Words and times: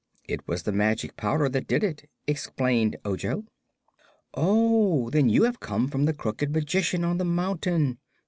"It 0.27 0.47
was 0.47 0.63
the 0.63 0.71
Magic 0.71 1.15
Powder 1.15 1.47
that 1.49 1.67
did 1.67 1.83
it," 1.83 2.09
explained 2.25 2.95
Ojo. 3.05 3.45
"Oh, 4.33 5.11
then 5.11 5.29
you 5.29 5.43
have 5.43 5.59
come 5.59 5.87
from 5.89 6.05
the 6.05 6.13
Crooked 6.13 6.51
Magician 6.51 7.03
on 7.03 7.19
the 7.19 7.23
mountain. 7.23 7.99